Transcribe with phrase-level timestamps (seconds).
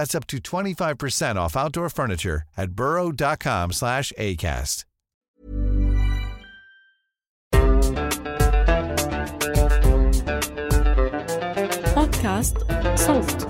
[0.00, 4.84] That's up to 25% off outdoor furniture at burrow.com slash ACAST.
[11.96, 12.56] بودكاست
[12.94, 13.48] صوت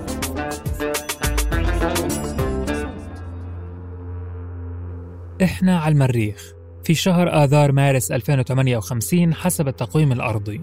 [5.41, 6.53] إحنا على المريخ.
[6.83, 10.61] في شهر آذار مارس 2058 حسب التقويم الأرضي.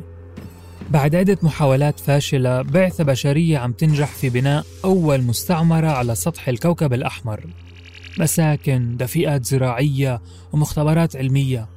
[0.90, 6.92] بعد عدة محاولات فاشلة بعثة بشرية عم تنجح في بناء أول مستعمرة على سطح الكوكب
[6.92, 7.46] الأحمر.
[8.18, 10.22] مساكن، دفيئات زراعية
[10.52, 11.68] ومختبرات علمية.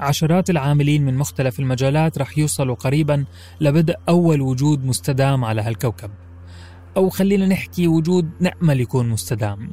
[0.00, 3.24] عشرات العاملين من مختلف المجالات رح يوصلوا قريبا
[3.60, 6.10] لبدء أول وجود مستدام على هالكوكب.
[6.96, 9.70] أو خلينا نحكي وجود نأمل يكون مستدام.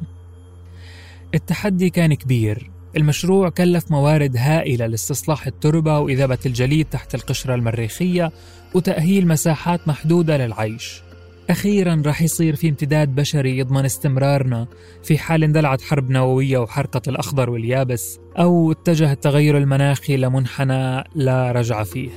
[1.34, 2.71] التحدي كان كبير.
[2.96, 8.32] المشروع كلف موارد هائلة لاستصلاح التربة وإذابة الجليد تحت القشرة المريخية
[8.74, 11.02] وتأهيل مساحات محدودة للعيش.
[11.50, 14.66] أخيرا رح يصير في امتداد بشري يضمن استمرارنا
[15.02, 21.82] في حال اندلعت حرب نووية وحرقة الأخضر واليابس أو اتجه التغير المناخي لمنحنى لا رجع
[21.82, 22.10] فيه.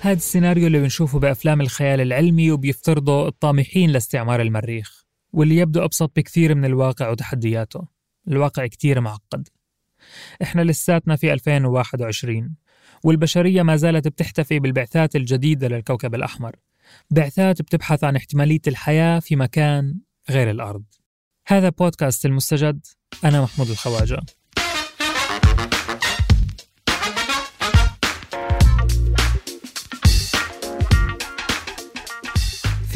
[0.00, 4.97] هذا السيناريو اللي بنشوفه بأفلام الخيال العلمي وبيفترضه الطامحين لاستعمار المريخ.
[5.32, 7.88] واللي يبدو أبسط بكثير من الواقع وتحدياته.
[8.28, 9.48] الواقع كتير معقد.
[10.42, 12.54] إحنا لساتنا في 2021
[13.04, 16.56] والبشرية ما زالت بتحتفي بالبعثات الجديدة للكوكب الأحمر.
[17.10, 20.00] بعثات بتبحث عن احتمالية الحياة في مكان
[20.30, 20.84] غير الأرض.
[21.46, 22.86] هذا بودكاست المستجد.
[23.24, 24.20] أنا محمود الخواجة.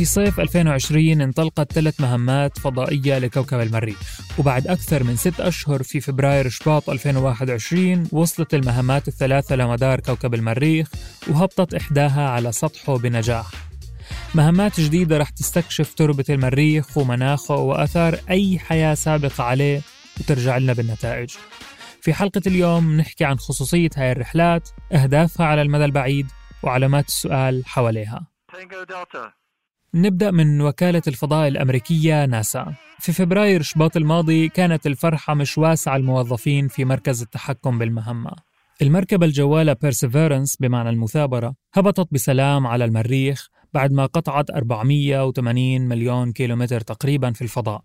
[0.03, 6.01] في صيف 2020 انطلقت ثلاث مهمات فضائية لكوكب المريخ وبعد أكثر من ست أشهر في
[6.01, 10.91] فبراير شباط 2021 وصلت المهمات الثلاثة لمدار كوكب المريخ
[11.29, 13.47] وهبطت إحداها على سطحه بنجاح.
[14.35, 19.81] مهمات جديدة رح تستكشف تربة المريخ ومناخه وأثار أي حياة سابقة عليه
[20.21, 21.31] وترجع لنا بالنتائج.
[22.01, 26.27] في حلقة اليوم نحكي عن خصوصية هاي الرحلات أهدافها على المدى البعيد
[26.63, 28.27] وعلامات السؤال حواليها.
[29.95, 32.75] نبدأ من وكالة الفضاء الأمريكية ناسا.
[32.99, 38.31] في فبراير شباط الماضي كانت الفرحة مش واسعة الموظفين في مركز التحكم بالمهمة.
[38.83, 46.81] المركبة الجوالة بيرسيفيرنس بمعنى المثابرة هبطت بسلام على المريخ بعد ما قطعت 480 مليون كيلومتر
[46.81, 47.85] تقريبا في الفضاء.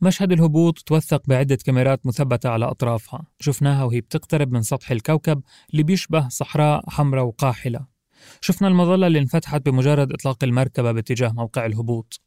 [0.00, 3.22] مشهد الهبوط توثق بعدة كاميرات مثبتة على أطرافها.
[3.40, 7.91] شفناها وهي بتقترب من سطح الكوكب اللي بيشبه صحراء حمراء وقاحلة.
[8.40, 12.20] شفنا المظلة اللي انفتحت بمجرد إطلاق المركبة باتجاه موقع الهبوط.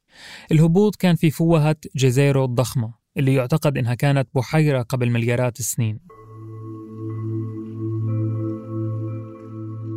[0.52, 6.00] الهبوط كان في فوهة جزيرو الضخمة اللي يعتقد إنها كانت بحيرة قبل مليارات السنين.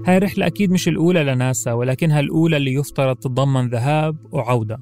[0.06, 4.78] هاي الرحلة أكيد مش الأولى لناسا ولكنها الأولى اللي يفترض تتضمن ذهاب وعودة.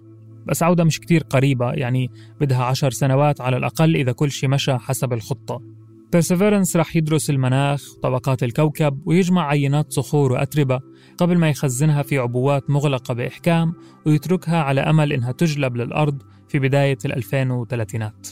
[0.46, 2.10] بس عودة مش كتير قريبة يعني
[2.40, 5.75] بدها عشر سنوات على الأقل إذا كل شي مشى حسب الخطة.
[6.12, 10.80] بيرسيفيرنس رح يدرس المناخ وطبقات الكوكب ويجمع عينات صخور وأتربة
[11.18, 13.74] قبل ما يخزنها في عبوات مغلقة بإحكام
[14.06, 18.28] ويتركها على أمل إنها تجلب للأرض في بداية الألفين وثلاثينات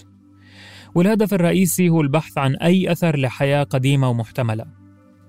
[0.95, 4.65] والهدف الرئيسي هو البحث عن أي أثر لحياة قديمة ومحتملة.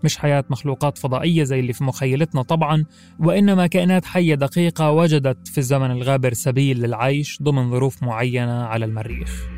[0.03, 2.85] مش حياة مخلوقات فضائية زي اللي في مخيلتنا طبعا
[3.19, 9.54] وإنما كائنات حية دقيقة وجدت في الزمن الغابر سبيل للعيش ضمن ظروف معينة على المريخ.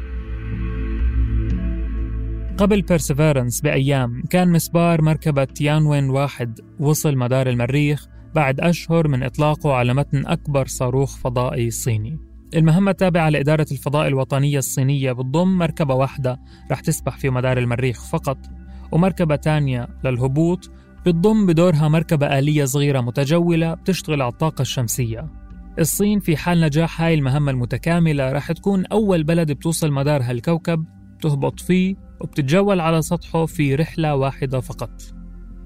[2.57, 9.73] قبل بيرسيفيرنس بأيام كان مسبار مركبة تيانوين واحد وصل مدار المريخ بعد أشهر من إطلاقه
[9.73, 12.19] على متن أكبر صاروخ فضائي صيني.
[12.55, 16.39] المهمة التابعة لإدارة الفضاء الوطنية الصينية بتضم مركبة واحدة
[16.71, 18.37] رح تسبح في مدار المريخ فقط
[18.91, 20.71] ومركبة تانية للهبوط
[21.05, 25.27] بتضم بدورها مركبة آلية صغيرة متجولة بتشتغل على الطاقة الشمسية.
[25.79, 30.85] الصين في حال نجاح هاي المهمة المتكاملة رح تكون أول بلد بتوصل مدار هالكوكب
[31.21, 35.01] تهبط فيه وبتتجول على سطحه في رحلة واحدة فقط.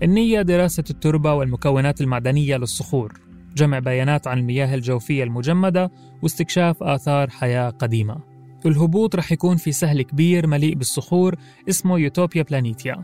[0.03, 3.13] النية دراسة التربة والمكونات المعدنية للصخور
[3.55, 5.91] جمع بيانات عن المياه الجوفية المجمدة
[6.23, 8.17] واستكشاف آثار حياة قديمة.
[8.65, 11.35] الهبوط رح يكون في سهل كبير مليء بالصخور
[11.69, 13.03] اسمه يوتوبيا بلانيتيا.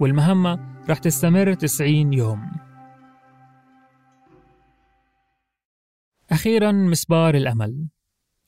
[0.00, 0.58] والمهمة
[0.90, 2.50] رح تستمر 90 يوم.
[6.30, 7.88] أخيرا مسبار الأمل.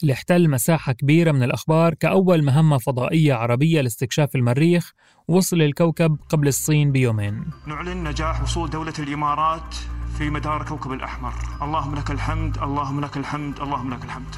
[0.03, 4.93] اللي احتل مساحة كبيرة من الأخبار كأول مهمة فضائية عربية لاستكشاف المريخ
[5.29, 7.45] وصل الكوكب قبل الصين بيومين.
[7.67, 9.75] نعلن نجاح وصول دولة الإمارات
[10.19, 11.33] في مدار كوكب الأحمر.
[11.63, 14.35] اللهم لك الحمد اللهم لك الحمد اللهم لك الحمد.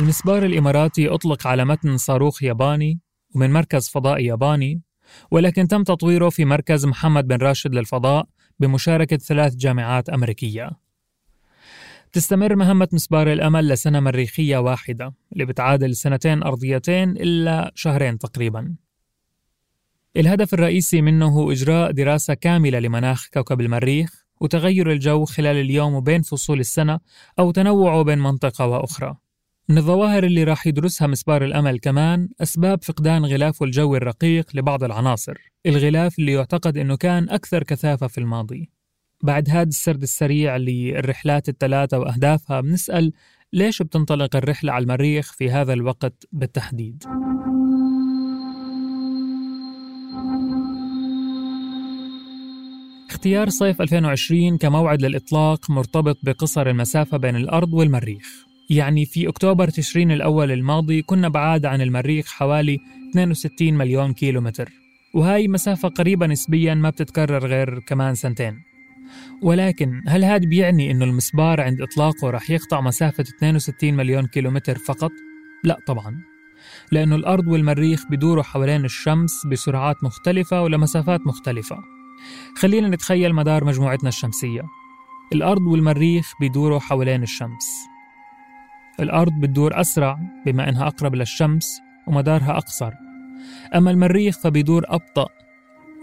[0.00, 3.00] المسبار الإماراتي أطلق على متن صاروخ ياباني
[3.34, 4.82] ومن مركز فضائي ياباني
[5.30, 8.26] ولكن تم تطويره في مركز محمد بن راشد للفضاء
[8.60, 10.87] بمشاركة ثلاث جامعات أمريكية.
[12.12, 18.74] تستمر مهمة مسبار الأمل لسنة مريخية واحدة اللي بتعادل سنتين أرضيتين إلا شهرين تقريباً.
[20.16, 26.22] الهدف الرئيسي منه هو إجراء دراسة كاملة لمناخ كوكب المريخ وتغير الجو خلال اليوم وبين
[26.22, 27.00] فصول السنة
[27.38, 29.16] أو تنوعه بين منطقة وأخرى.
[29.68, 35.38] من الظواهر اللي راح يدرسها مسبار الأمل كمان أسباب فقدان غلافه الجوي الرقيق لبعض العناصر
[35.66, 38.77] الغلاف اللي يعتقد أنه كان أكثر كثافة في الماضي.
[39.22, 43.12] بعد هذا السرد السريع للرحلات الثلاثة وأهدافها بنسأل
[43.52, 47.04] ليش بتنطلق الرحلة على المريخ في هذا الوقت بالتحديد؟
[53.10, 58.46] اختيار صيف 2020 كموعد للإطلاق مرتبط بقصر المسافة بين الأرض والمريخ.
[58.70, 62.78] يعني في أكتوبر تشرين الأول الماضي كنا بعاد عن المريخ حوالي
[63.10, 64.72] 62 مليون كيلومتر.
[65.14, 68.68] وهاي مسافة قريبة نسبيا ما بتتكرر غير كمان سنتين.
[69.42, 75.10] ولكن هل هذا بيعني أنه المسبار عند إطلاقه رح يقطع مسافة 62 مليون كيلومتر فقط؟
[75.64, 76.22] لا طبعا
[76.92, 81.78] لأنه الأرض والمريخ بيدوروا حوالين الشمس بسرعات مختلفة ولمسافات مختلفة.
[82.56, 84.62] خلينا نتخيل مدار مجموعتنا الشمسية.
[85.32, 87.66] الأرض والمريخ بيدوروا حوالين الشمس.
[89.00, 92.92] الأرض بتدور أسرع بما إنها أقرب للشمس ومدارها أقصر.
[93.74, 95.28] أما المريخ فبيدور أبطأ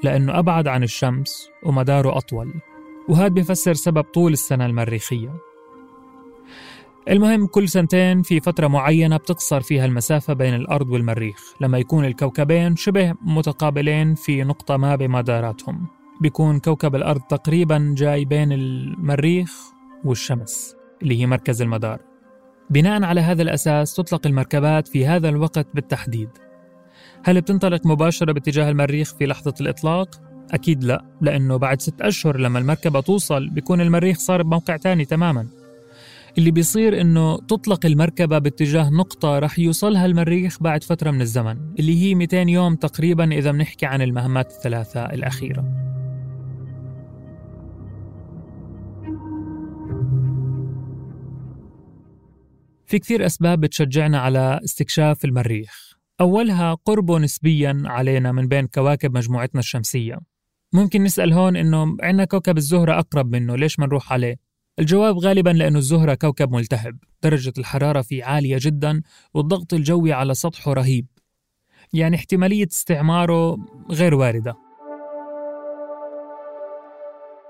[0.04, 2.54] لأنه أبعد عن الشمس ومداره أطول.
[3.10, 5.34] وهذا بيفسر سبب طول السنة المريخية.
[7.10, 12.76] المهم كل سنتين في فترة معينة بتقصر فيها المسافة بين الأرض والمريخ لما يكون الكوكبين
[12.76, 15.88] شبه متقابلين في نقطة ما بمداراتهم.
[16.22, 19.52] بيكون كوكب الأرض تقريبا جاي بين المريخ
[20.06, 22.00] والشمس اللي هي مركز المدار.
[22.70, 26.30] بناء على هذا الأساس تطلق المركبات في هذا الوقت بالتحديد.
[27.24, 32.60] هل بتنطلق مباشرة باتجاه المريخ في لحظة الإطلاق؟ أكيد لا لأنه بعد ست أشهر لما
[32.60, 35.48] المركبة توصل بيكون المريخ صار بموقع تاني تماما.
[36.38, 42.04] اللي بيصير إنه تطلق المركبة باتجاه نقطة رح يوصلها المريخ بعد فترة من الزمن اللي
[42.04, 45.86] هي 200 يوم تقريبا إذا بنحكي عن المهمات الثلاثة الأخيرة.
[52.86, 55.96] في كثير أسباب بتشجعنا على استكشاف المريخ.
[56.22, 60.35] أولها قربه نسبيا علينا من بين كواكب مجموعتنا الشمسية.
[60.74, 64.36] ممكن نسأل هون إنه عندنا كوكب الزهرة أقرب منه ليش ما نروح عليه؟
[64.80, 69.02] الجواب غالبا لأنه الزهرة كوكب ملتهب درجة الحرارة فيه عالية جدا
[69.34, 71.08] والضغط الجوي على سطحه رهيب.
[71.94, 73.58] يعني احتمالية استعماره
[73.92, 74.56] غير واردة.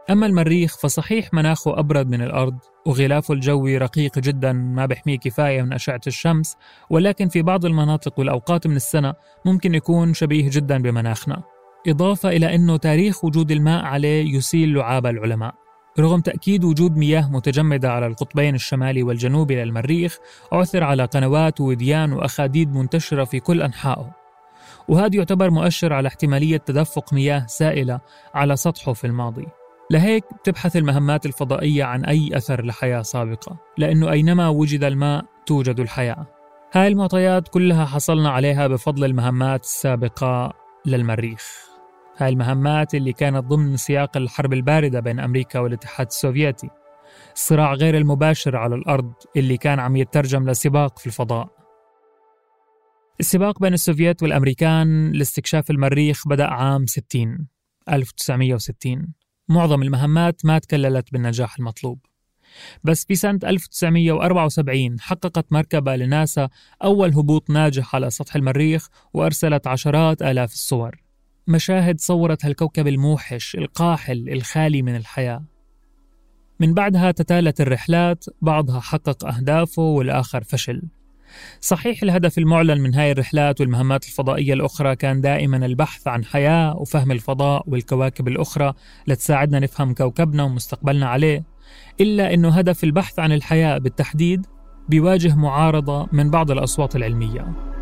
[0.10, 5.74] أما المريخ فصحيح مناخه أبرد من الأرض وغلافه الجوي رقيق جدا ما بيحميه كفاية من
[5.74, 6.56] أشعة الشمس
[6.90, 9.14] ولكن في بعض المناطق والأوقات من السنة
[9.46, 11.55] ممكن يكون شبيه جدا بمناخنا.
[11.88, 15.56] إضافة إلى أنه تاريخ وجود الماء عليه يسيل لعاب العلماء.
[16.00, 20.18] رغم تأكيد وجود مياه متجمدة على القطبين الشمالي والجنوبي للمريخ
[20.52, 24.12] عثر على قنوات ووديان وأخاديد منتشرة في كل أنحائه.
[24.88, 28.00] وهذا يعتبر مؤشر على احتمالية تدفق مياه سائلة
[28.34, 29.46] على سطحه في الماضي.
[29.92, 36.28] لهيك بتبحث المهمات الفضائية عن أي أثر لحياة سابقة لأنه أينما وجد الماء توجد الحياة.
[36.74, 40.54] هاي المعطيات كلها حصلنا عليها بفضل المهمات السابقة
[40.86, 41.75] للمريخ.
[42.18, 46.70] هاي المهمات اللي كانت ضمن سياق الحرب الباردة بين أمريكا والاتحاد السوفيتي.
[47.36, 51.48] الصراع غير المباشر على الأرض اللي كان عم يترجم لسباق في الفضاء.
[53.20, 57.48] السباق بين السوفيت والأمريكان لاستكشاف المريخ بدأ عام 60
[57.90, 59.14] 1960
[59.50, 62.00] معظم المهمات ما تكللت بالنجاح المطلوب.
[62.84, 66.50] بس في سنة 1974 حققت مركبة لناسا
[66.84, 71.05] أول هبوط ناجح على سطح المريخ وأرسلت عشرات آلاف الصور.
[71.48, 75.44] مشاهد صورت هالكوكب الموحش القاحل الخالي من الحياة.
[76.60, 80.82] من بعدها تتالت الرحلات بعضها حقق أهدافه والآخر فشل.
[81.62, 87.12] صحيح الهدف المعلن من هاي الرحلات والمهمات الفضائية الأخرى كان دائما البحث عن حياة وفهم
[87.12, 88.74] الفضاء والكواكب الأخرى
[89.08, 91.44] لتساعدنا نفهم كوكبنا ومستقبلنا عليه
[92.02, 94.46] إلا أنه هدف البحث عن الحياة بالتحديد
[94.90, 97.75] بيواجه معارضة من بعض الأصوات العلمية.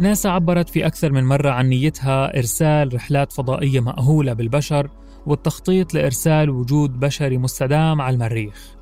[0.00, 4.90] ناسا عبرت في أكثر من مرة عن نيتها إرسال رحلات فضائية مأهولة بالبشر
[5.26, 8.76] والتخطيط لإرسال وجود بشري مستدام على المريخ.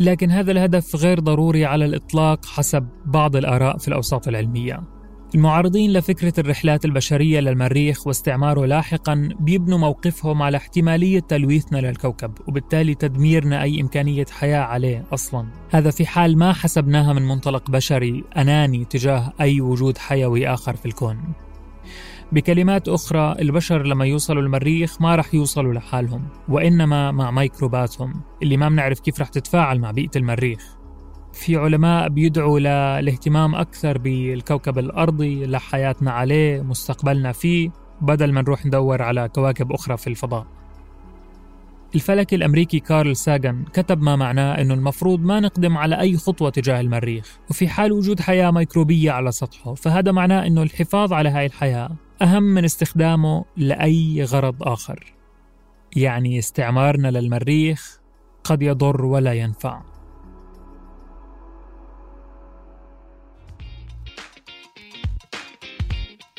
[0.00, 4.95] لكن هذا الهدف غير ضروري على الإطلاق حسب بعض الآراء في الأوساط العلمية.
[5.34, 13.62] المعارضين لفكرة الرحلات البشرية للمريخ واستعماره لاحقا بيبنوا موقفهم على احتمالية تلويثنا للكوكب وبالتالي تدميرنا
[13.62, 15.46] أي إمكانية حياة عليه أصلا.
[15.70, 20.86] هذا في حال ما حسبناها من منطلق بشري أناني تجاه أي وجود حيوي آخر في
[20.86, 21.18] الكون.
[22.32, 28.68] بكلمات أخرى البشر لما يوصلوا المريخ ما رح يوصلوا لحالهم وإنما مع ميكروباتهم اللي ما
[28.68, 30.75] بنعرف كيف رح تتفاعل مع بيئة المريخ.
[31.36, 39.02] في علماء بيدعوا للاهتمام أكثر بالكوكب الأرضي لحياتنا عليه مستقبلنا فيه بدل ما نروح ندور
[39.02, 40.46] على كواكب أخرى في الفضاء.
[41.94, 46.80] الفلكي الأمريكي كارل ساغان كتب ما معناه أنه المفروض ما نقدم على أي خطوة تجاه
[46.80, 51.90] المريخ وفي حال وجود حياة ميكروبية على سطحه فهذا معناه أنه الحفاظ على هاي الحياة
[52.22, 55.14] أهم من استخدامه لأي غرض آخر.
[55.96, 58.00] يعني استعمارنا للمريخ
[58.44, 59.95] قد يضر ولا ينفع.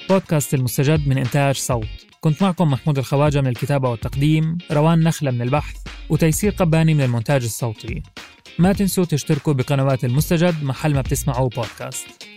[0.09, 1.87] بودكاست المستجد من إنتاج صوت.
[2.21, 5.75] كنت معكم محمود الخواجة من الكتابة والتقديم روان نخلة من البحث
[6.09, 8.03] وتيسير قباني من المونتاج الصوتي.
[8.59, 12.36] ما تنسوا تشتركوا بقنوات المستجد محل ما بتسمعوا بودكاست.